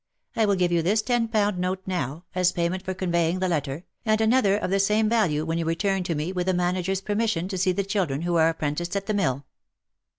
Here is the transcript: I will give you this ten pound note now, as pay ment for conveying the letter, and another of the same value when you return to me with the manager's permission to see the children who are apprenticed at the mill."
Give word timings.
I 0.35 0.47
will 0.47 0.55
give 0.55 0.71
you 0.71 0.81
this 0.81 1.03
ten 1.03 1.27
pound 1.27 1.59
note 1.59 1.83
now, 1.85 2.25
as 2.33 2.51
pay 2.53 2.67
ment 2.69 2.81
for 2.83 2.95
conveying 2.95 3.37
the 3.37 3.47
letter, 3.47 3.83
and 4.03 4.19
another 4.19 4.57
of 4.57 4.71
the 4.71 4.79
same 4.79 5.07
value 5.07 5.45
when 5.45 5.59
you 5.59 5.65
return 5.65 6.01
to 6.05 6.15
me 6.15 6.31
with 6.31 6.47
the 6.47 6.55
manager's 6.55 7.01
permission 7.01 7.47
to 7.49 7.57
see 7.59 7.71
the 7.71 7.83
children 7.83 8.23
who 8.23 8.35
are 8.35 8.49
apprenticed 8.49 8.95
at 8.95 9.05
the 9.05 9.13
mill." 9.13 9.45